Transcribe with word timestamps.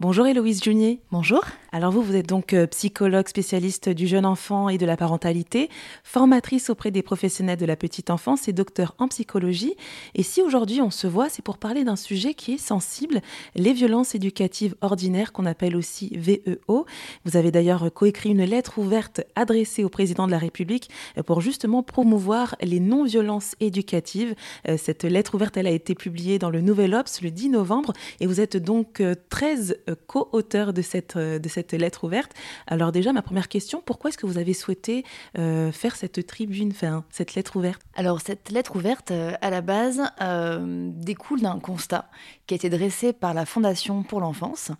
Bonjour 0.00 0.26
Héloïse 0.26 0.62
Junier. 0.64 1.02
Bonjour. 1.12 1.42
Alors 1.72 1.92
vous, 1.92 2.02
vous 2.02 2.16
êtes 2.16 2.28
donc 2.28 2.52
euh, 2.52 2.66
psychologue 2.66 3.28
spécialiste 3.28 3.88
du 3.88 4.08
jeune 4.08 4.26
enfant 4.26 4.68
et 4.68 4.76
de 4.76 4.86
la 4.86 4.96
parentalité, 4.96 5.70
formatrice 6.02 6.68
auprès 6.68 6.90
des 6.90 7.02
professionnels 7.02 7.58
de 7.58 7.64
la 7.64 7.76
petite 7.76 8.10
enfance 8.10 8.48
et 8.48 8.52
docteur 8.52 8.96
en 8.98 9.06
psychologie. 9.06 9.76
Et 10.16 10.24
si 10.24 10.42
aujourd'hui 10.42 10.80
on 10.80 10.90
se 10.90 11.06
voit, 11.06 11.28
c'est 11.28 11.42
pour 11.42 11.58
parler 11.58 11.84
d'un 11.84 11.94
sujet 11.94 12.34
qui 12.34 12.54
est 12.54 12.58
sensible, 12.58 13.20
les 13.54 13.72
violences 13.72 14.16
éducatives 14.16 14.74
ordinaires 14.80 15.32
qu'on 15.32 15.46
appelle 15.46 15.76
aussi 15.76 16.10
VEO. 16.16 16.86
Vous 17.24 17.36
avez 17.36 17.52
d'ailleurs 17.52 17.92
coécrit 17.92 18.30
une 18.30 18.44
lettre 18.44 18.78
ouverte 18.78 19.20
adressée 19.36 19.84
au 19.84 19.88
président 19.88 20.26
de 20.26 20.32
la 20.32 20.38
République 20.38 20.90
euh, 21.18 21.22
pour 21.22 21.40
justement 21.40 21.84
promouvoir 21.84 22.56
les 22.60 22.80
non-violences 22.80 23.54
éducatives. 23.60 24.34
Euh, 24.68 24.76
cette 24.76 25.04
lettre 25.04 25.36
ouverte, 25.36 25.56
elle 25.56 25.68
a 25.68 25.70
été 25.70 25.94
publiée 25.94 26.40
dans 26.40 26.50
le 26.50 26.62
Nouvel 26.62 26.94
Obs 26.94 27.20
le 27.22 27.30
10 27.30 27.50
novembre 27.50 27.92
et 28.18 28.26
vous 28.26 28.40
êtes 28.40 28.56
donc 28.56 29.00
13 29.28 29.76
co-auteur 30.08 30.72
de 30.72 30.82
cette, 30.82 31.16
de 31.16 31.48
cette 31.48 31.59
lettre 31.72 32.04
ouverte. 32.04 32.32
Alors 32.66 32.92
déjà, 32.92 33.12
ma 33.12 33.22
première 33.22 33.48
question, 33.48 33.82
pourquoi 33.84 34.10
est-ce 34.10 34.18
que 34.18 34.26
vous 34.26 34.38
avez 34.38 34.54
souhaité 34.54 35.04
euh, 35.38 35.72
faire 35.72 35.96
cette 35.96 36.26
tribune, 36.26 36.70
enfin, 36.70 37.04
cette 37.10 37.34
lettre 37.34 37.56
ouverte? 37.56 37.80
Alors 37.94 38.20
cette 38.20 38.50
lettre 38.50 38.76
ouverte, 38.76 39.10
euh, 39.10 39.32
à 39.40 39.50
la 39.50 39.60
base, 39.60 40.02
découle 40.20 41.40
d'un 41.40 41.58
constat 41.58 42.08
qui 42.46 42.54
a 42.54 42.56
été 42.56 42.70
dressé 42.70 43.12
par 43.12 43.34
la 43.34 43.46
Fondation 43.46 44.02
pour 44.02 44.20
l'enfance, 44.20 44.70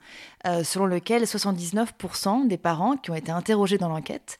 selon 0.45 0.87
lequel 0.87 1.25
79% 1.25 2.47
des 2.47 2.59
parents 2.59 2.97
qui 2.97 3.11
ont 3.11 3.15
été 3.15 3.31
interrogés 3.31 3.79
dans 3.79 3.89
l'enquête 3.89 4.39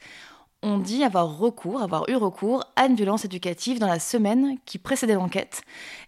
ont 0.63 0.79
dit 0.79 1.05
avoir 1.05 1.39
recours, 1.39 1.81
avoir 1.81 2.09
eu 2.09 2.17
recours 2.17 2.65
à 2.77 2.87
une 2.87 2.95
violence 2.95 3.25
éducative 3.25 3.79
dans 3.79 3.87
la 3.87 3.99
semaine 3.99 4.59
qui 4.67 4.79
précédait 4.79 5.15
l'enquête. 5.15 5.63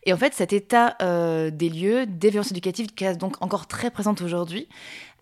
Et 0.05 0.13
en 0.13 0.17
fait, 0.17 0.35
cet 0.35 0.53
état 0.53 0.97
euh, 1.01 1.51
des 1.51 1.71
lieux, 1.71 2.07
des 2.07 2.31
violences 2.31 2.51
éducatives, 2.51 2.89
qui 2.89 3.05
est 3.05 3.17
donc 3.17 3.37
encore 3.41 3.67
très 3.67 3.91
présente 3.91 4.21
aujourd'hui, 4.21 4.69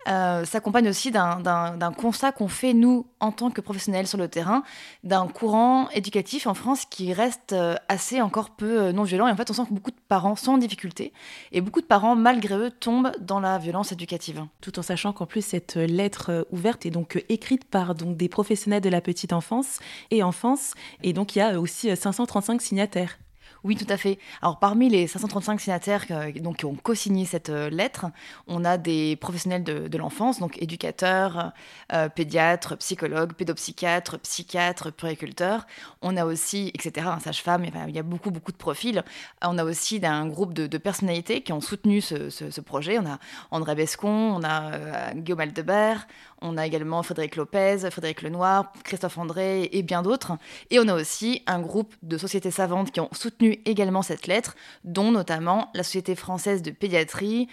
euh, 0.07 0.45
s'accompagne 0.45 0.87
aussi 0.89 1.11
d'un 1.11 1.93
constat 1.97 2.31
qu'on 2.31 2.47
fait, 2.47 2.73
nous, 2.73 3.05
en 3.19 3.31
tant 3.31 3.51
que 3.51 3.61
professionnels 3.61 4.07
sur 4.07 4.17
le 4.17 4.27
terrain, 4.27 4.63
d'un 5.03 5.27
courant 5.27 5.89
éducatif 5.89 6.47
en 6.47 6.53
France 6.53 6.85
qui 6.85 7.13
reste 7.13 7.53
euh, 7.53 7.75
assez 7.87 8.21
encore 8.21 8.51
peu 8.51 8.81
euh, 8.81 8.91
non 8.91 9.03
violent. 9.03 9.27
Et 9.27 9.31
en 9.31 9.35
fait, 9.35 9.49
on 9.49 9.53
sent 9.53 9.65
que 9.69 9.73
beaucoup 9.73 9.91
de 9.91 9.99
parents 10.07 10.35
sont 10.35 10.53
en 10.53 10.57
difficulté 10.57 11.13
et 11.51 11.61
beaucoup 11.61 11.81
de 11.81 11.85
parents, 11.85 12.15
malgré 12.15 12.55
eux, 12.55 12.71
tombent 12.71 13.11
dans 13.19 13.39
la 13.39 13.57
violence 13.57 13.91
éducative. 13.91 14.45
Tout 14.61 14.79
en 14.79 14.81
sachant 14.81 15.13
qu'en 15.13 15.25
plus, 15.25 15.43
cette 15.43 15.75
lettre 15.75 16.47
ouverte 16.51 16.85
est 16.85 16.91
donc 16.91 17.23
écrite 17.29 17.65
par 17.65 17.95
donc, 17.95 18.17
des 18.17 18.29
professionnels 18.29 18.81
de 18.81 18.89
la 18.89 19.01
petite 19.01 19.33
enfance 19.33 19.79
et 20.09 20.23
enfance. 20.23 20.73
Et 21.03 21.13
donc, 21.13 21.35
il 21.35 21.39
y 21.39 21.41
a 21.41 21.59
aussi 21.59 21.95
535 21.95 22.61
signataires. 22.61 23.17
Oui, 23.63 23.75
tout 23.75 23.85
à 23.89 23.97
fait. 23.97 24.17
Alors, 24.41 24.57
parmi 24.57 24.89
les 24.89 25.05
535 25.05 25.61
signataires 25.61 26.07
qui 26.07 26.65
ont 26.65 26.75
co-signé 26.75 27.25
cette 27.25 27.49
euh, 27.49 27.69
lettre, 27.69 28.07
on 28.47 28.65
a 28.65 28.77
des 28.77 29.15
professionnels 29.17 29.63
de, 29.63 29.97
l'enfance, 29.97 30.39
donc 30.39 30.59
éducateurs, 30.59 31.51
euh, 31.93 32.09
pédiatres, 32.09 32.75
psychologues, 32.77 33.33
pédopsychiatres, 33.33 34.17
psychiatres, 34.19 34.91
puriculteurs. 34.91 35.67
On 36.01 36.17
a 36.17 36.25
aussi, 36.25 36.71
etc., 36.73 37.07
un 37.11 37.19
sage-femme, 37.19 37.63
il 37.87 37.95
y 37.95 37.99
a 37.99 38.03
beaucoup, 38.03 38.31
beaucoup 38.31 38.51
de 38.51 38.57
profils. 38.57 39.03
On 39.43 39.59
a 39.59 39.63
aussi 39.63 39.99
un 40.03 40.27
groupe 40.27 40.53
de, 40.53 40.77
personnalités 40.77 41.41
qui 41.41 41.53
ont 41.53 41.61
soutenu 41.61 42.01
ce, 42.01 42.61
projet. 42.61 42.97
On 42.97 43.05
a 43.05 43.19
André 43.51 43.75
Bescon, 43.75 44.07
on 44.07 44.43
a 44.43 44.71
euh, 44.73 45.11
Guillaume 45.15 45.41
Aldebert, 45.41 46.07
on 46.41 46.57
a 46.57 46.65
également 46.65 47.03
Frédéric 47.03 47.35
Lopez, 47.35 47.89
Frédéric 47.91 48.23
Lenoir, 48.23 48.73
Christophe 48.83 49.19
André 49.19 49.69
et 49.71 49.83
bien 49.83 50.01
d'autres. 50.01 50.33
Et 50.71 50.79
on 50.79 50.87
a 50.87 50.95
aussi 50.95 51.43
un 51.45 51.59
groupe 51.59 51.93
de 52.01 52.17
sociétés 52.17 52.49
savantes 52.49 52.91
qui 52.91 52.99
ont 52.99 53.09
soutenu 53.11 53.50
également 53.65 54.01
cette 54.01 54.27
lettre, 54.27 54.55
dont 54.83 55.11
notamment 55.11 55.69
la 55.73 55.83
Société 55.83 56.15
française 56.15 56.61
de 56.61 56.71
pédiatrie, 56.71 57.47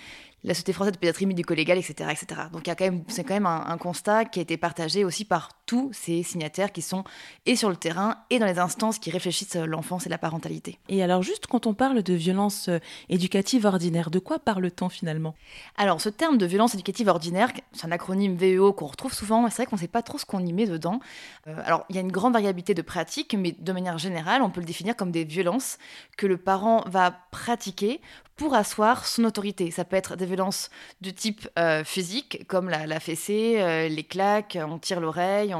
la 0.44 0.55
Société 0.55 0.72
française 0.72 0.92
de 0.92 0.98
pédiatrie 0.98 1.27
médico-légale, 1.27 1.78
etc., 1.78 2.11
etc. 2.11 2.42
Donc 2.53 2.70
c'est 3.08 3.25
quand 3.25 3.34
même 3.34 3.47
un, 3.47 3.78
constat 3.78 4.25
qui 4.25 4.39
a 4.39 4.42
été 4.42 4.56
partagé 4.56 5.05
aussi 5.05 5.25
par 5.25 5.50
tous 5.67 5.91
ces 5.92 6.22
signataires 6.22 6.72
qui 6.72 6.83
sont 6.83 7.05
et 7.47 7.56
sur 7.56 7.69
le 7.69 7.77
terrain 7.77 8.17
et 8.31 8.39
dans 8.39 8.47
les 8.47 8.59
instances 8.59 8.98
qui 8.98 9.11
réfléchissent 9.11 9.56
l'enfance 9.56 10.06
et 10.06 10.09
la 10.09 10.19
parentalité. 10.19 10.78
Et 10.88 11.03
alors 11.03 11.22
juste 11.22 11.47
quand 11.47 11.66
on 11.66 11.75
parle 11.75 12.03
de 12.03 12.15
violence 12.15 12.69
euh, 12.69 12.78
éducative 13.09 13.66
ordinaire, 13.66 14.10
de 14.10 14.19
quoi 14.19 14.38
parle-t-on 14.38 14.88
finalement? 14.88 15.34
Alors 15.76 16.00
ce 16.00 16.09
terme 16.09 16.38
de 16.38 16.47
violence 16.47 16.75
éducative 16.75 17.09
ordinaire, 17.09 17.53
c'est 17.72 17.87
un 17.87 17.93
acronyme 17.93 18.37
VEO 18.37 18.72
qu'on 18.72 18.87
retrouve 18.87 19.12
souvent, 19.12 19.47
et 19.47 19.50
c'est 19.50 19.56
vrai 19.56 19.66
qu'on 19.66 19.76
ne 19.76 19.81
sait 19.81 19.88
pas 19.88 20.03
trop 20.03 20.19
ce 20.19 20.25
qu'on 20.25 20.44
y 20.44 20.53
met 20.53 20.66
dedans. 20.66 21.00
Euh, 21.47 21.60
alors 21.65 21.84
il 21.91 21.97
y 21.97 21.99
a 21.99 22.03
une 22.03 22.12
grande 22.12 22.32
variabilité 22.32 22.75
de 22.75 22.82
pratiques, 22.82 23.34
mais 23.38 23.53
de 23.53 23.72
manière 23.72 23.99
générale, 23.99 24.43
on 24.43 24.50
peut 24.50 24.60
le 24.60 24.66
définir 24.66 24.97
comme 24.97 25.10
des 25.10 25.25
violences 25.25 25.78
que 26.16 26.26
le 26.26 26.37
parent 26.37 26.84
va 26.87 27.12
pratiquer 27.31 28.00
pour 28.38 28.54
asseoir 28.54 29.04
son 29.04 29.25
autorité. 29.25 29.72
Ça 29.72 29.84
peut 29.84 29.97
être 29.97 30.16
des 30.16 30.25
violences 30.25 30.71
de 31.00 31.10
type 31.10 31.49
euh, 31.59 31.82
physique, 31.82 32.47
comme 32.47 32.71
la, 32.71 33.00
fessée, 33.00 33.56
euh, 33.59 33.88
les 33.88 34.04
claques, 34.04 34.56
on 34.60 34.78
tire 34.78 35.00
l'oreille, 35.00 35.54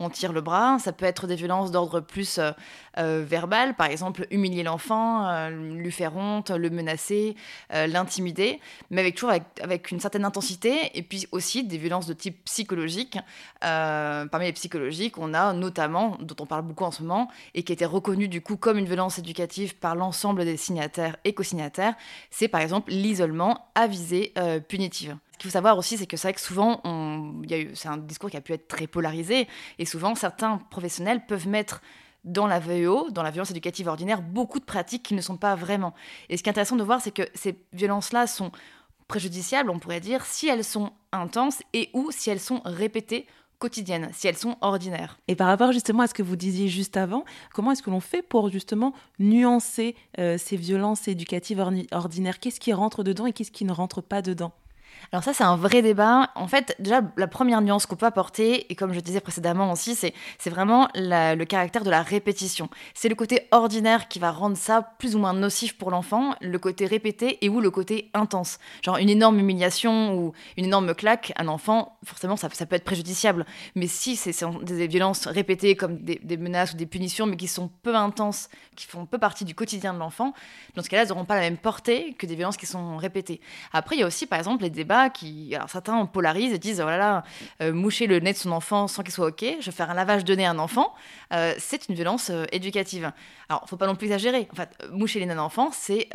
on, 0.00 0.10
tire 0.10 0.32
le 0.32 0.40
bras. 0.40 0.78
Ça 0.80 0.92
peut 0.92 1.06
être 1.06 1.28
des 1.28 1.36
violences 1.36 1.70
d'ordre 1.70 2.00
plus 2.00 2.38
euh, 2.38 3.24
verbal, 3.24 3.74
par 3.74 3.86
exemple 3.86 4.26
humilier 4.30 4.64
l'enfant, 4.64 5.48
lui 5.48 5.90
faire 5.90 6.14
honte, 6.16 6.50
le 6.50 6.68
menacer, 6.68 7.36
l'intimider, 7.70 8.60
mais 8.90 9.00
avec 9.00 9.14
toujours 9.14 9.32
avec, 9.62 9.90
une 9.90 10.00
certaine 10.00 10.24
intensité. 10.24 10.90
Et 10.94 11.02
puis 11.02 11.26
aussi 11.32 11.64
des 11.64 11.78
violences 11.78 12.06
de 12.06 12.12
type 12.12 12.44
psychologique. 12.44 13.16
parmi 13.60 14.44
les 14.44 14.52
psychologiques, 14.52 15.16
on 15.18 15.32
a 15.32 15.52
notamment, 15.54 16.18
dont 16.20 16.36
on 16.40 16.46
parle 16.46 16.62
beaucoup 16.62 16.84
en 16.84 16.90
ce 16.90 17.02
moment, 17.02 17.28
et 17.54 17.62
qui 17.62 17.72
a 17.72 17.74
été 17.74 17.86
reconnu 17.86 18.28
du 18.28 18.42
coup 18.42 18.56
comme 18.56 18.76
une 18.76 18.86
violence 18.86 19.18
éducative 19.18 19.76
par 19.76 19.94
l'ensemble 19.94 20.44
des 20.44 20.56
signataires 20.56 21.16
et 21.24 21.32
co-signataires, 21.32 21.94
c'est 22.30 22.48
par 22.48 22.60
exemple 22.60 22.90
l'isolement 22.90 23.70
à 23.74 23.86
visée 23.86 24.32
euh, 24.38 24.60
punitive. 24.60 25.16
Ce 25.32 25.38
qu'il 25.38 25.50
faut 25.50 25.52
savoir 25.52 25.78
aussi, 25.78 25.98
c'est 25.98 26.06
que 26.06 26.16
c'est 26.16 26.28
vrai 26.28 26.34
que 26.34 26.40
souvent, 26.40 26.80
c'est 27.74 27.88
un 27.88 27.96
discours 27.96 28.30
qui 28.30 28.36
a 28.36 28.40
pu 28.40 28.52
être 28.52 28.68
très 28.68 28.86
polarisé, 28.86 29.48
et 29.78 29.84
souvent 29.84 30.14
certains 30.14 30.58
professionnels 30.70 31.26
peuvent 31.26 31.48
mettre 31.48 31.80
dans 32.24 32.46
la 32.46 32.58
VEO, 32.58 33.10
dans 33.10 33.22
la 33.22 33.30
violence 33.30 33.50
éducative 33.50 33.88
ordinaire, 33.88 34.22
beaucoup 34.22 34.58
de 34.58 34.64
pratiques 34.64 35.02
qui 35.02 35.14
ne 35.14 35.20
sont 35.20 35.36
pas 35.36 35.54
vraiment. 35.54 35.92
Et 36.28 36.36
ce 36.36 36.42
qui 36.42 36.48
est 36.48 36.52
intéressant 36.52 36.76
de 36.76 36.82
voir, 36.82 37.00
c'est 37.00 37.10
que 37.10 37.28
ces 37.34 37.58
violences-là 37.72 38.26
sont 38.26 38.50
préjudiciables, 39.08 39.70
on 39.70 39.78
pourrait 39.78 40.00
dire, 40.00 40.24
si 40.24 40.48
elles 40.48 40.64
sont 40.64 40.92
intenses 41.12 41.62
et 41.72 41.90
ou 41.92 42.10
si 42.10 42.30
elles 42.30 42.40
sont 42.40 42.62
répétées 42.64 43.26
si 44.12 44.28
elles 44.28 44.36
sont 44.36 44.56
ordinaires. 44.60 45.18
Et 45.28 45.36
par 45.36 45.46
rapport 45.46 45.72
justement 45.72 46.02
à 46.02 46.06
ce 46.06 46.14
que 46.14 46.22
vous 46.22 46.36
disiez 46.36 46.68
juste 46.68 46.96
avant, 46.96 47.24
comment 47.52 47.72
est-ce 47.72 47.82
que 47.82 47.90
l'on 47.90 48.00
fait 48.00 48.22
pour 48.22 48.50
justement 48.50 48.92
nuancer 49.18 49.96
euh, 50.18 50.36
ces 50.38 50.56
violences 50.56 51.08
éducatives 51.08 51.64
ordinaires? 51.92 52.38
Qu'est-ce 52.40 52.60
qui 52.60 52.72
rentre 52.72 53.02
dedans 53.02 53.26
et 53.26 53.32
qu'est-ce 53.32 53.52
qui 53.52 53.64
ne 53.64 53.72
rentre 53.72 54.02
pas 54.02 54.22
dedans? 54.22 54.52
Alors 55.12 55.22
ça, 55.22 55.32
c'est 55.32 55.44
un 55.44 55.56
vrai 55.56 55.82
débat. 55.82 56.30
En 56.34 56.48
fait, 56.48 56.74
déjà, 56.78 57.02
la 57.16 57.26
première 57.26 57.60
nuance 57.60 57.86
qu'on 57.86 57.96
peut 57.96 58.06
apporter, 58.06 58.70
et 58.70 58.74
comme 58.74 58.92
je 58.92 59.00
disais 59.00 59.20
précédemment 59.20 59.70
aussi, 59.72 59.94
c'est, 59.94 60.14
vraiment 60.46 60.88
le 60.94 61.44
caractère 61.44 61.84
de 61.84 61.90
la 61.90 62.02
répétition. 62.02 62.68
C'est 62.94 63.08
le 63.08 63.14
côté 63.14 63.48
ordinaire 63.50 64.08
qui 64.08 64.18
va 64.18 64.30
rendre 64.30 64.56
ça 64.56 64.82
plus 64.98 65.16
ou 65.16 65.18
moins 65.18 65.32
nocif 65.32 65.76
pour 65.76 65.90
l'enfant, 65.90 66.34
le 66.40 66.58
côté 66.58 66.86
répété 66.86 67.38
et 67.44 67.48
ou 67.48 67.60
le 67.60 67.70
côté 67.70 68.10
intense. 68.14 68.58
Genre 68.82 68.98
une 68.98 69.08
énorme 69.08 69.38
humiliation 69.38 70.14
ou 70.14 70.32
une 70.56 70.66
énorme 70.66 70.94
claque, 70.94 71.32
un 71.36 71.48
enfant, 71.48 71.98
forcément, 72.04 72.36
ça, 72.36 72.48
ça 72.52 72.66
peut 72.66 72.76
être 72.76 72.84
préjudiciable. 72.84 73.46
Mais 73.74 73.86
si 73.86 74.16
c'est, 74.16 74.32
des 74.62 74.86
violences 74.86 75.26
répétées 75.26 75.76
comme 75.76 75.98
des, 75.98 76.36
menaces 76.36 76.74
ou 76.74 76.76
des 76.76 76.86
punitions, 76.86 77.26
mais 77.26 77.36
qui 77.36 77.48
sont 77.48 77.70
peu 77.82 77.94
intenses, 77.94 78.48
qui 78.76 78.86
font 78.86 79.06
peu 79.06 79.18
partie 79.18 79.44
du 79.44 79.54
quotidien 79.54 79.94
de 79.94 79.98
l'enfant, 79.98 80.34
dans 80.74 80.82
ce 80.82 80.88
cas-là, 80.88 81.02
elles 81.02 81.08
n'auront 81.08 81.24
pas 81.24 81.36
la 81.36 81.42
même 81.42 81.56
portée 81.56 82.14
que 82.14 82.26
des 82.26 82.34
violences 82.34 82.56
qui 82.56 82.66
sont 82.66 82.96
répétées. 82.96 83.40
Après, 83.72 83.96
il 83.96 84.00
y 84.00 84.02
a 84.02 84.06
aussi, 84.06 84.26
par 84.26 84.38
exemple, 84.38 84.62
les 84.62 84.70
débats 84.70 84.93
qui, 85.12 85.54
alors 85.54 85.70
certains 85.70 86.04
polarisent 86.06 86.52
et 86.52 86.58
disent, 86.58 86.80
oh 86.80 86.88
là 86.88 86.96
là, 86.96 87.24
euh, 87.62 87.72
moucher 87.72 88.06
le 88.06 88.20
nez 88.20 88.32
de 88.32 88.38
son 88.38 88.52
enfant 88.52 88.88
sans 88.88 89.02
qu'il 89.02 89.12
soit 89.12 89.26
OK, 89.26 89.44
je 89.60 89.64
vais 89.64 89.72
faire 89.72 89.90
un 89.90 89.94
lavage 89.94 90.24
de 90.24 90.34
nez 90.34 90.46
à 90.46 90.50
un 90.50 90.58
enfant, 90.58 90.94
euh, 91.32 91.54
c'est 91.58 91.88
une 91.88 91.94
violence 91.94 92.30
euh, 92.30 92.44
éducative. 92.52 93.12
Alors, 93.48 93.68
faut 93.68 93.76
pas 93.76 93.86
non 93.86 93.94
plus 93.94 94.06
exagérer. 94.06 94.48
En 94.56 94.96
moucher 94.96 95.20
les 95.20 95.26
nez 95.26 95.34
d'un 95.34 95.40
enfant, 95.40 95.70
c'est 95.72 96.08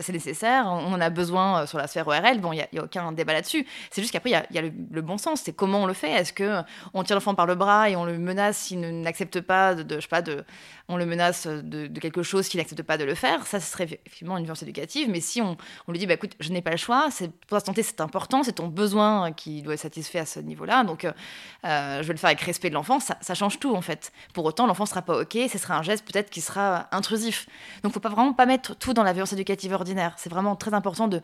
c'est 0.00 0.12
nécessaire, 0.12 0.66
on 0.66 0.92
en 0.92 1.00
a 1.00 1.10
besoin 1.10 1.66
sur 1.66 1.78
la 1.78 1.86
sphère 1.86 2.06
ORL, 2.06 2.38
bon, 2.38 2.52
il 2.52 2.64
n'y 2.72 2.78
a, 2.78 2.84
aucun 2.84 3.12
débat 3.12 3.32
là-dessus. 3.32 3.66
C'est 3.90 4.02
juste 4.02 4.12
qu'après, 4.12 4.30
il 4.30 4.54
y 4.54 4.58
a, 4.58 4.62
le, 4.62 5.02
bon 5.02 5.18
sens, 5.18 5.42
c'est 5.44 5.52
comment 5.52 5.82
on 5.82 5.86
le 5.86 5.94
fait? 5.94 6.10
Est-ce 6.10 6.32
que 6.32 6.60
on 6.94 7.02
tire 7.02 7.16
l'enfant 7.16 7.34
par 7.34 7.46
le 7.46 7.54
bras 7.54 7.90
et 7.90 7.96
on 7.96 8.04
le 8.04 8.18
menace 8.18 8.56
s'il 8.58 8.80
n'accepte 9.02 9.40
pas 9.40 9.74
de, 9.74 9.96
je 9.96 10.00
sais 10.00 10.08
pas, 10.08 10.22
de, 10.22 10.44
on 10.88 10.96
le 10.96 11.06
menace 11.06 11.46
de, 11.46 11.86
quelque 11.98 12.22
chose 12.22 12.48
qu'il 12.48 12.58
n'accepte 12.58 12.82
pas 12.82 12.98
de 12.98 13.04
le 13.04 13.14
faire, 13.14 13.46
ça, 13.46 13.60
ce 13.60 13.70
serait 13.70 13.84
effectivement 13.84 14.36
une 14.36 14.44
violence 14.44 14.62
éducative. 14.62 15.08
Mais 15.08 15.20
si 15.20 15.40
on, 15.40 15.56
on 15.86 15.92
lui 15.92 15.98
dit, 15.98 16.06
bah, 16.06 16.14
écoute, 16.14 16.32
je 16.40 16.52
n'ai 16.52 16.62
pas 16.62 16.70
le 16.70 16.76
choix, 16.76 17.08
c'est 17.10 17.30
pour 17.46 17.56
la 17.56 17.60
santé, 17.64 17.82
c'est 18.00 18.04
important, 18.04 18.42
c'est 18.42 18.52
ton 18.52 18.68
besoin 18.68 19.32
qui 19.32 19.60
doit 19.60 19.74
être 19.74 19.80
satisfait 19.80 20.20
à 20.20 20.26
ce 20.26 20.40
niveau-là, 20.40 20.84
donc 20.84 21.04
euh, 21.04 22.02
je 22.02 22.06
vais 22.06 22.14
le 22.14 22.18
faire 22.18 22.28
avec 22.28 22.40
respect 22.40 22.70
de 22.70 22.74
l'enfant, 22.74 22.98
ça, 22.98 23.34
change 23.34 23.60
tout 23.60 23.74
en 23.74 23.82
fait. 23.82 24.10
Pour 24.32 24.44
autant, 24.46 24.66
l'enfant 24.66 24.86
sera 24.86 25.02
pas 25.02 25.20
OK, 25.20 25.36
ce 25.52 25.58
sera 25.58 25.76
un 25.76 25.82
geste 25.82 26.04
peut-être 26.10 26.30
qui 26.30 26.40
sera 26.40 26.88
intrusif. 26.92 27.46
Donc, 27.82 27.92
faut 27.92 28.00
pas 28.00 28.08
vraiment 28.08 28.32
pas 28.32 28.46
mettre 28.46 28.74
tout 28.76 28.94
dans 28.94 29.02
la 29.02 29.12
violence 29.12 29.32
éducative 29.32 29.72
ordinaire. 29.72 30.14
C'est 30.16 30.30
vraiment 30.30 30.56
très 30.56 30.72
important 30.72 31.08
de, 31.08 31.20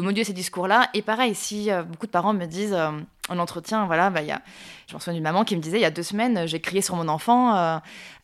moduler 0.00 0.24
ces 0.24 0.32
discours-là. 0.32 0.88
Et 0.94 1.02
pareil, 1.02 1.34
si 1.34 1.70
euh, 1.70 1.82
beaucoup 1.82 2.06
de 2.06 2.10
parents 2.10 2.34
me 2.34 2.46
disent, 2.46 2.74
euh, 2.74 2.90
en 3.30 3.38
entretien, 3.38 3.86
voilà, 3.86 4.10
bah, 4.10 4.22
y 4.22 4.32
a, 4.32 4.42
je 4.88 4.94
me 4.96 5.00
souviens 5.00 5.14
d'une 5.14 5.22
maman 5.22 5.44
qui 5.44 5.56
me 5.56 5.62
disait 5.62 5.78
il 5.78 5.82
y 5.82 5.86
a 5.86 5.90
deux 5.90 6.02
semaines, 6.02 6.46
j'ai 6.46 6.60
crié 6.60 6.82
sur 6.82 6.96
mon 6.96 7.06
enfant, 7.06 7.56
euh, 7.56 7.78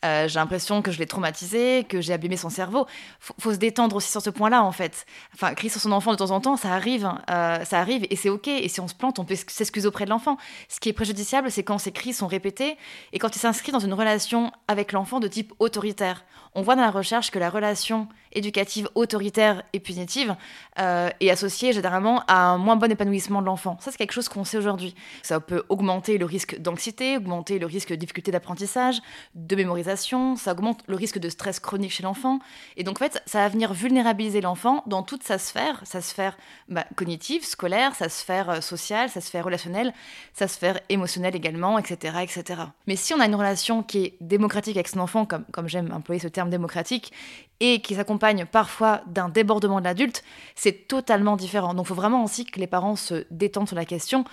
euh, 0.05 0.27
j'ai 0.27 0.37
l'impression 0.37 0.81
que 0.81 0.91
je 0.91 0.99
l'ai 0.99 1.05
traumatisé, 1.05 1.85
que 1.87 2.01
j'ai 2.01 2.11
abîmé 2.11 2.35
son 2.35 2.49
cerveau. 2.49 2.85
Faut, 3.21 3.33
faut 3.39 3.53
se 3.53 3.57
détendre 3.57 3.95
aussi 3.95 4.11
sur 4.11 4.21
ce 4.21 4.29
point-là, 4.29 4.63
en 4.63 4.73
fait. 4.73 5.05
Enfin, 5.33 5.53
crier 5.53 5.69
sur 5.69 5.79
son 5.79 5.93
enfant 5.93 6.11
de 6.11 6.17
temps 6.17 6.31
en 6.31 6.41
temps, 6.41 6.57
ça 6.57 6.73
arrive, 6.73 7.09
euh, 7.31 7.63
ça 7.63 7.79
arrive 7.79 8.05
et 8.09 8.17
c'est 8.17 8.29
ok. 8.29 8.49
Et 8.49 8.67
si 8.67 8.81
on 8.81 8.87
se 8.89 8.95
plante, 8.95 9.17
on 9.17 9.23
peut 9.23 9.35
s'excuser 9.35 9.87
auprès 9.87 10.03
de 10.03 10.09
l'enfant. 10.09 10.37
Ce 10.67 10.81
qui 10.81 10.89
est 10.89 10.93
préjudiciable, 10.93 11.49
c'est 11.49 11.63
quand 11.63 11.77
ces 11.77 11.93
cris 11.93 12.13
sont 12.13 12.27
répétés 12.27 12.77
et 13.13 13.19
quand 13.19 13.33
il 13.35 13.39
s'inscrit 13.39 13.71
dans 13.71 13.79
une 13.79 13.93
relation 13.93 14.51
avec 14.67 14.91
l'enfant 14.91 15.21
de 15.21 15.29
type 15.29 15.53
autoritaire. 15.59 16.25
On 16.53 16.63
voit 16.63 16.75
dans 16.75 16.81
la 16.81 16.91
recherche 16.91 17.31
que 17.31 17.39
la 17.39 17.49
relation 17.49 18.09
éducative 18.33 18.89
autoritaire 18.95 19.63
et 19.73 19.79
punitive 19.79 20.35
est 20.77 21.29
associée 21.29 21.71
généralement 21.71 22.23
à 22.27 22.37
un 22.37 22.57
moins 22.57 22.75
bon 22.75 22.91
épanouissement 22.91 23.41
de 23.41 23.45
l'enfant. 23.45 23.77
Ça, 23.79 23.91
c'est 23.91 23.97
quelque 23.97 24.11
chose 24.11 24.27
qu'on 24.27 24.43
sait 24.43 24.57
aujourd'hui. 24.57 24.95
Ça 25.23 25.39
peut 25.39 25.63
augmenter 25.69 26.17
le 26.17 26.25
risque 26.25 26.59
d'anxiété, 26.59 27.17
augmenter 27.17 27.59
le 27.59 27.65
risque 27.65 27.89
de 27.89 27.95
difficulté 27.95 28.31
d'apprentissage, 28.31 29.01
de 29.35 29.55
mémorisation, 29.55 30.35
ça 30.35 30.51
augmente 30.51 30.83
le 30.87 30.95
risque 30.95 31.19
de 31.19 31.29
stress 31.29 31.59
chronique 31.59 31.91
chez 31.91 32.03
l'enfant. 32.03 32.39
Et 32.75 32.83
donc, 32.83 32.97
en 32.97 33.05
fait, 33.05 33.21
ça 33.25 33.39
va 33.39 33.49
venir 33.49 33.73
vulnérabiliser 33.73 34.41
l'enfant 34.41 34.83
dans 34.87 35.03
toute 35.03 35.23
sa 35.23 35.37
sphère, 35.37 35.81
sa 35.83 36.01
sphère 36.01 36.37
bah, 36.69 36.85
cognitive, 36.95 37.45
scolaire, 37.45 37.95
sa 37.95 38.09
sphère 38.09 38.49
euh, 38.49 38.61
sociale, 38.61 39.09
sa 39.09 39.21
sphère 39.21 39.45
relationnelle, 39.45 39.93
sa 40.33 40.47
sphère 40.47 40.79
émotionnelle 40.89 41.35
également, 41.35 41.77
etc., 41.79 42.17
etc. 42.21 42.61
Mais 42.87 42.95
si 42.95 43.13
on 43.13 43.19
a 43.19 43.25
une 43.25 43.35
relation 43.35 43.83
qui 43.83 44.05
est 44.05 44.17
démocratique 44.21 44.77
avec 44.77 44.87
son 44.87 44.99
enfant, 44.99 45.25
comme, 45.25 45.45
comme 45.51 45.67
j'aime 45.67 45.91
employer 45.91 46.19
ce 46.19 46.27
terme 46.27 46.49
démocratique, 46.49 47.13
et 47.59 47.81
qui 47.81 47.95
s'accompagne 47.95 48.45
parfois 48.45 49.01
d'un 49.07 49.29
débordement 49.29 49.79
de 49.79 49.85
l'adulte, 49.85 50.23
c'est 50.55 50.87
totalement 50.87 51.35
différent. 51.35 51.73
Donc 51.73 51.85
il 51.85 51.89
faut 51.89 51.95
vraiment 51.95 52.23
aussi 52.23 52.45
que 52.45 52.59
les 52.59 52.67
parents 52.67 52.95
se 52.95 53.25
détendent 53.31 53.67
sur 53.67 53.75
la 53.75 53.85
question. 53.85 54.25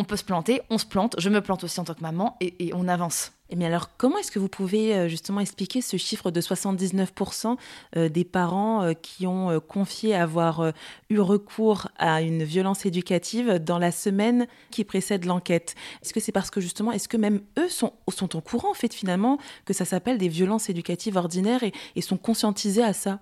On 0.00 0.04
peut 0.04 0.14
se 0.14 0.22
planter, 0.22 0.60
on 0.70 0.78
se 0.78 0.86
plante, 0.86 1.16
je 1.18 1.28
me 1.28 1.40
plante 1.40 1.64
aussi 1.64 1.80
en 1.80 1.84
tant 1.84 1.92
que 1.92 2.02
maman, 2.02 2.36
et, 2.40 2.70
on 2.72 2.86
avance. 2.86 3.32
Et 3.50 3.56
bien 3.56 3.66
alors, 3.66 3.96
comment 3.96 4.16
est-ce 4.18 4.30
que 4.30 4.38
vous 4.38 4.48
pouvez 4.48 4.94
euh, 4.94 5.08
justement 5.08 5.40
expliquer 5.40 5.80
ce 5.80 5.96
chiffre 5.96 6.30
de 6.30 6.40
79% 6.40 7.56
euh, 7.96 8.08
des 8.08 8.22
parents 8.22 8.84
euh, 8.84 8.92
qui 8.92 9.26
ont 9.26 9.58
confié 9.58 10.14
avoir 10.14 10.72
eu 11.10 11.18
recours 11.18 11.88
à 11.98 12.22
une 12.22 12.44
violence 12.44 12.86
éducative 12.86 13.54
dans 13.54 13.80
la 13.80 13.90
semaine 13.90 14.46
qui 14.70 14.84
précède 14.84 15.24
l'enquête? 15.24 15.74
Est-ce 16.04 16.14
que 16.14 16.20
c'est 16.20 16.30
parce 16.30 16.50
que 16.50 16.60
justement, 16.60 16.92
est-ce 16.92 17.08
que 17.08 17.16
même 17.16 17.40
eux 17.58 17.68
sont, 17.68 17.92
sont 18.08 18.36
au 18.36 18.40
courant 18.40 18.70
en 18.70 18.74
fait 18.74 18.94
finalement 18.94 19.38
que 19.64 19.72
ça 19.72 19.84
s'appelle 19.84 20.18
des 20.18 20.28
violences 20.28 20.70
éducatives 20.70 21.16
ordinaires 21.16 21.64
et, 21.64 21.72
et 21.96 22.02
sont 22.02 22.18
conscientisés 22.18 22.84
à 22.84 22.92
ça? 22.92 23.18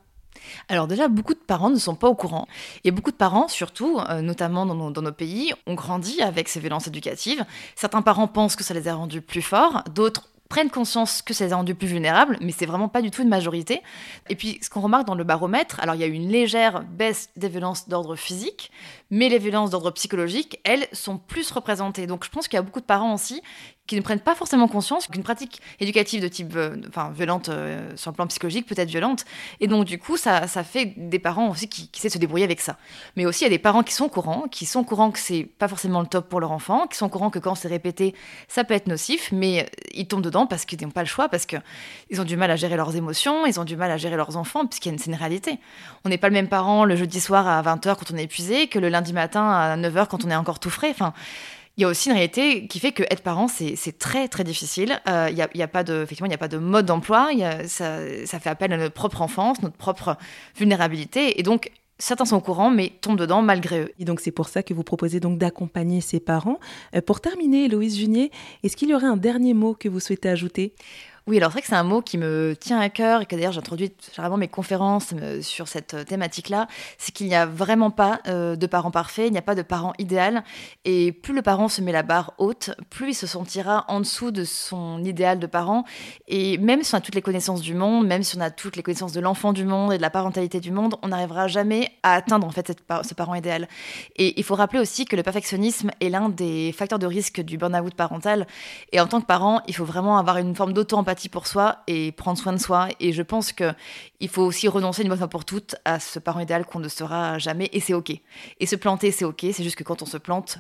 Alors 0.69 0.87
déjà, 0.87 1.09
beaucoup 1.09 1.35
de 1.35 1.39
parents 1.39 1.71
ne 1.71 1.79
sont 1.79 1.95
pas 1.95 2.09
au 2.09 2.15
courant. 2.15 2.47
Et 2.85 2.91
beaucoup 2.91 3.11
de 3.11 3.17
parents, 3.17 3.49
surtout, 3.49 4.01
euh, 4.09 4.21
notamment 4.21 4.67
dans 4.67 5.03
nos, 5.03 5.13
pays, 5.13 5.53
ont 5.67 5.75
grandi 5.75 6.23
avec 6.23 6.49
ces 6.49 6.61
violences 6.61 6.87
éducatives. 6.87 7.45
Certains 7.75 8.03
parents 8.03 8.29
pensent 8.29 8.57
que 8.57 8.65
ça 8.65 8.75
les 8.75 8.89
a 8.89 8.95
rendus 8.95 9.21
plus 9.21 9.43
forts, 9.43 9.83
d'autres 9.95 10.29
prennent 10.49 10.71
conscience 10.71 11.23
que 11.23 11.35
ça 11.35 11.45
les 11.45 11.53
a 11.53 11.57
rendus 11.57 11.75
plus 11.75 11.89
vulnérables, 11.89 12.39
mais 12.41 12.53
c'est 12.53 12.67
vraiment 12.67 12.89
pas 12.89 13.03
du 13.03 13.11
tout 13.11 13.23
une 13.23 13.29
majorité. 13.29 13.83
Et 14.29 14.37
puis, 14.37 14.59
ce 14.63 14.71
qu'on 14.71 14.81
remarque 14.81 15.07
dans 15.07 15.15
le 15.15 15.25
baromètre, 15.25 15.81
alors 15.81 15.95
il 15.95 16.01
y 16.01 16.05
a 16.05 16.07
eu 16.07 16.13
une 16.13 16.29
légère 16.29 16.85
baisse 16.85 17.31
des 17.37 17.49
violences 17.49 17.89
d'ordre 17.89 18.17
physique, 18.17 18.71
mais 19.11 19.29
les 19.29 19.39
violences 19.39 19.71
d'ordre 19.71 19.91
psychologique, 19.91 20.61
elles, 20.65 20.87
sont 20.93 21.19
plus 21.19 21.51
représentées. 21.51 22.07
Donc 22.07 22.25
je 22.25 22.31
pense 22.31 22.49
qu'il 22.49 22.57
y 22.57 22.61
a 22.61 22.63
beaucoup 22.63 22.81
de 22.81 22.87
parents 22.87 23.15
aussi 23.15 23.43
qui 23.87 23.97
ne 23.97 24.01
prennent 24.01 24.21
pas 24.21 24.35
forcément 24.35 24.69
conscience 24.69 25.07
qu'une 25.07 25.23
pratique 25.23 25.61
éducative 25.81 26.23
de 26.23 26.29
type 26.29 26.55
euh, 26.57 26.77
enfin, 26.89 27.11
violente 27.15 27.49
euh, 27.49 27.91
sur 27.97 28.11
le 28.11 28.17
plan 28.17 28.27
psychologique 28.27 28.67
peut 28.67 28.75
être 28.77 28.89
violente. 28.89 29.25
Et 29.61 29.67
donc, 29.67 29.85
du 29.85 29.99
coup, 29.99 30.17
ça, 30.17 30.47
ça 30.47 30.65
fait 30.65 30.95
des 30.97 31.19
parents 31.19 31.49
aussi 31.51 31.69
qui, 31.69 31.89
qui 31.89 32.01
essaient 32.01 32.09
de 32.09 32.15
se 32.15 32.19
débrouiller 32.19 32.45
avec 32.45 32.61
ça. 32.61 32.77
Mais 33.17 33.27
aussi, 33.27 33.45
il 33.45 33.47
y 33.47 33.47
a 33.47 33.51
des 33.51 33.59
parents 33.59 33.83
qui 33.83 33.93
sont 33.93 34.09
courants, 34.09 34.47
qui 34.51 34.67
sont 34.67 34.85
courants 34.85 35.11
que 35.11 35.19
c'est 35.19 35.45
pas 35.59 35.69
forcément 35.69 36.01
le 36.01 36.07
top 36.07 36.29
pour 36.29 36.41
leur 36.41 36.53
enfant, 36.53 36.87
qui 36.87 36.97
sont 36.97 37.09
courants 37.09 37.31
que 37.31 37.39
quand 37.39 37.55
c'est 37.55 37.69
répété, 37.69 38.15
ça 38.49 38.65
peut 38.65 38.75
être 38.75 38.87
nocif, 38.87 39.31
mais 39.33 39.63
euh, 39.63 39.67
ils 39.95 40.07
tombent 40.09 40.23
dedans 40.23 40.47
parce 40.47 40.65
qu'ils 40.65 40.83
n'ont 40.83 40.91
pas 40.91 41.03
le 41.03 41.09
choix, 41.09 41.29
parce 41.29 41.47
qu'ils 41.47 42.21
ont 42.21 42.25
du 42.25 42.37
mal 42.37 42.51
à 42.51 42.57
gérer 42.57 42.77
leurs 42.77 42.97
émotions, 42.97 43.47
ils 43.47 43.61
ont 43.61 43.65
du 43.65 43.77
mal 43.77 43.91
à 43.91 43.97
gérer 43.97 44.17
leurs 44.17 44.37
enfants, 44.37 44.67
puisqu'il 44.67 44.99
c'est 44.99 45.07
une 45.07 45.15
réalité. 45.15 45.59
On 46.05 46.09
n'est 46.09 46.19
pas 46.19 46.29
le 46.29 46.35
même 46.35 46.49
parent 46.49 46.85
le 46.85 46.97
jeudi 46.97 47.21
soir 47.21 47.47
à 47.47 47.63
20h 47.63 47.97
quand 47.97 48.11
on 48.13 48.17
est 48.17 48.25
épuisé 48.25 48.69
que 48.69 48.79
le 48.79 48.89
lundi 48.89 49.13
matin 49.13 49.49
à 49.49 49.77
9h 49.77 50.07
quand 50.09 50.25
on 50.25 50.31
est 50.31 50.37
encore 50.37 50.59
tout 50.59 50.71
frais. 50.71 50.91
Enfin, 50.91 51.13
il 51.77 51.83
y 51.83 51.85
a 51.85 51.89
aussi 51.89 52.09
une 52.09 52.15
réalité 52.15 52.67
qui 52.69 52.81
fait 52.81 52.93
que 52.93 53.03
être 53.05 53.23
parent, 53.23 53.49
c'est 53.49 53.99
très 53.99 54.29
très 54.29 54.45
difficile. 54.45 55.01
Euh, 55.09 55.29
il 55.31 55.37
y, 55.37 55.63
a, 55.63 55.69
pas 55.69 55.85
de, 55.85 56.03
effectivement, 56.03 56.27
il 56.27 56.31
n'y 56.31 56.35
a 56.35 56.39
pas 56.39 56.49
de 56.49 56.57
mode 56.57 56.87
d'emploi. 56.87 57.29
Ça, 57.67 58.01
fait 58.27 58.49
appel 58.49 58.73
à 58.73 58.79
notre 58.79 58.95
propre 58.95 59.21
enfance, 59.21 59.61
notre 59.63 59.77
propre 59.77 60.17
vulnérabilité. 60.57 61.39
Et 61.39 61.43
donc, 61.43 61.71
certains 61.99 62.25
sont 62.25 62.37
au 62.37 62.41
courant, 62.41 62.71
mais 62.71 62.93
tombent 63.01 63.19
dedans 63.19 63.43
malgré 63.43 63.83
eux. 63.83 63.93
Et 63.99 64.05
donc 64.05 64.21
c'est 64.21 64.31
pour 64.31 64.49
ça 64.49 64.63
que 64.63 64.73
vous 64.73 64.85
proposez 64.85 65.21
donc 65.21 65.39
d'accompagner 65.39 66.01
ces 66.01 66.21
parents. 66.21 66.59
Euh, 66.95 67.03
pour 67.03 67.21
terminer, 67.21 67.69
Louise 67.69 67.99
Junier, 67.99 68.31
est-ce 68.63 68.77
qu'il 68.77 68.89
y 68.89 68.95
aurait 68.95 69.07
un 69.07 69.17
dernier 69.17 69.55
mot 69.55 69.75
que 69.75 69.89
vous 69.89 70.01
souhaitez 70.01 70.29
ajouter? 70.29 70.75
Oui, 71.29 71.39
alors 71.39 71.51
c'est 71.51 71.55
vrai 71.55 71.63
que 71.63 71.67
c'est 71.67 71.75
un 71.75 71.83
mot 71.83 72.03
qui 72.03 72.19
me 72.19 72.55
tient 72.55 72.79
à 72.79 72.89
cœur 72.89 73.23
et 73.23 73.27
que 73.27 73.35
d'ailleurs 73.35 73.51
j'introduis 73.51 73.93
généralement 74.15 74.37
mes 74.37 74.47
conférences 74.47 75.13
euh, 75.21 75.43
sur 75.43 75.67
cette 75.67 75.95
euh, 75.95 76.05
thématique-là, 76.05 76.69
c'est 76.99 77.11
qu'il 77.11 77.27
n'y 77.27 77.35
a 77.35 77.47
vraiment 77.47 77.91
pas 77.91 78.21
euh, 78.29 78.55
de 78.55 78.67
parent 78.69 78.93
parfait, 78.93 79.27
il 79.27 79.33
n'y 79.33 79.39
a 79.39 79.43
pas 79.43 79.57
de 79.57 79.63
parent 79.63 79.93
idéal, 79.99 80.45
et 80.85 81.11
plus 81.11 81.35
le 81.35 81.43
parent 81.43 81.67
se 81.67 81.81
met 81.81 81.91
la 81.91 82.05
barre 82.05 82.35
haute, 82.39 82.71
plus 82.91 83.09
il 83.09 83.15
se 83.15 83.27
sentira 83.27 83.87
en 83.89 83.99
dessous 83.99 84.31
de 84.31 84.45
son 84.45 85.03
idéal 85.03 85.41
de 85.41 85.49
parent, 85.49 85.83
et 86.29 86.59
même 86.59 86.85
si 86.85 86.95
on 86.95 86.99
a 86.99 87.01
toutes 87.01 87.17
les 87.17 87.23
connaissances 87.23 87.61
du 87.61 87.75
monde, 87.75 88.07
même 88.07 88.23
si 88.23 88.37
on 88.37 88.41
a 88.41 88.53
toutes 88.53 88.77
les 88.77 88.85
connaissances 88.85 89.13
de 89.13 89.21
l'enfant 89.21 89.53
du 89.53 89.65
monde 89.65 89.93
et 89.93 89.97
de 89.97 90.03
la 90.03 90.11
parentalité 90.11 90.61
du 90.61 90.71
monde, 90.71 90.95
on 91.03 91.09
n'arrivera 91.09 91.49
jamais 91.49 91.91
à 92.05 92.13
atteindre 92.13 92.47
en 92.47 92.53
fait 92.53 92.73
ce 93.03 93.15
parent 93.15 93.35
idéal. 93.35 93.67
Et 94.15 94.39
il 94.39 94.45
faut 94.45 94.55
rappeler 94.55 94.79
aussi 94.79 95.07
que 95.07 95.17
le 95.17 95.25
perfectionnisme 95.25 95.91
est 96.01 96.09
l'un 96.09 96.29
des 96.29 96.71
facteurs 96.71 97.01
de 97.01 97.07
risque 97.07 97.41
du 97.41 97.59
burn-out 97.59 97.95
parental, 97.97 98.47
et 98.93 99.01
en 99.01 99.09
tant 99.09 99.21
que 99.21 99.27
parent, 99.27 99.61
il 99.67 99.75
faut 99.75 99.85
vraiment 99.85 100.19
avoir 100.19 100.37
une 100.37 100.55
forme 100.55 100.73
d'auto-empathie 100.73 101.16
pour 101.29 101.47
soi 101.47 101.79
et 101.87 102.13
prendre 102.13 102.39
soin 102.39 102.53
de 102.53 102.59
soi. 102.59 102.89
Et 103.01 103.13
je 103.13 103.23
pense 103.23 103.53
qu'il 103.53 104.29
faut 104.29 104.43
aussi 104.43 104.69
renoncer 104.69 105.03
une 105.03 105.09
bonne 105.09 105.19
fois 105.19 105.29
pour 105.29 105.45
toutes 105.45 105.77
à 105.85 106.01
ce 106.01 106.19
parent 106.19 106.41
idéal 106.41 106.65
qu'on 106.65 106.81
ne 106.81 106.89
sera 106.89 107.39
jamais. 107.39 107.69
Et 107.73 107.81
c'est 107.81 107.95
OK. 107.95 108.13
Et 108.61 108.67
se 108.67 108.77
planter, 108.77 109.11
c'est 109.11 109.25
OK. 109.25 109.41
C'est 109.41 109.65
juste 109.65 109.77
que 109.77 109.85
quand 109.85 110.03
on 110.03 110.07
se 110.07 110.19
plante, 110.19 110.59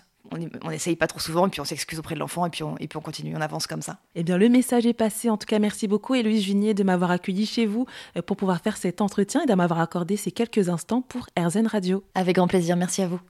on 0.63 0.71
n'essaye 0.71 0.97
pas 0.97 1.07
trop 1.07 1.21
souvent, 1.21 1.47
et 1.47 1.51
puis 1.51 1.61
on 1.61 1.65
s'excuse 1.65 1.99
auprès 1.99 2.15
de 2.15 2.21
l'enfant, 2.21 2.47
et 2.47 2.51
puis 2.51 2.63
on, 2.63 2.77
et 2.79 2.89
puis 2.89 2.97
on 2.97 3.01
continue, 3.01 3.37
on 3.37 3.41
avance 3.41 3.67
comme 3.67 3.83
ça. 3.83 3.99
Eh 4.15 4.23
bien, 4.23 4.39
le 4.39 4.49
message 4.49 4.87
est 4.87 4.93
passé. 4.93 5.31
En 5.31 5.37
tout 5.37 5.47
cas, 5.47 5.59
merci 5.59 5.89
beaucoup, 5.89 6.15
Héloïse 6.15 6.43
Junier, 6.43 6.75
de 6.75 6.83
m'avoir 6.83 7.11
accueilli 7.11 7.47
chez 7.47 7.67
vous 7.67 7.87
euh, 8.17 8.23
pour 8.23 8.37
pouvoir 8.37 8.61
faire 8.61 8.77
cet 8.77 9.01
entretien 9.01 9.43
et 9.43 9.47
de 9.47 9.55
m'avoir 9.55 9.81
accordé 9.81 10.17
ces 10.17 10.33
quelques 10.33 10.69
instants 10.69 11.03
pour 11.03 11.27
RZN 11.39 11.67
Radio. 11.67 12.03
Avec 12.15 12.37
grand 12.37 12.49
plaisir, 12.49 12.77
merci 12.77 13.03
à 13.03 13.09
vous. 13.09 13.21